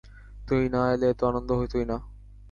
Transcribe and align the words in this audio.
তুই 0.47 0.63
না 0.73 0.81
এলে, 0.93 1.07
এত 1.09 1.21
আনন্দ 1.29 1.49
হতোই 1.59 1.85
না। 1.85 1.97